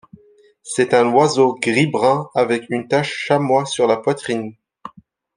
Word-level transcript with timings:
C'est 0.63 0.95
un 0.95 1.07
oiseau 1.13 1.53
gris-brun 1.61 2.31
avec 2.33 2.71
une 2.71 2.87
tache 2.87 3.13
chamois 3.13 3.65
sur 3.67 3.85
la 3.85 3.97
poitrine. 3.97 4.55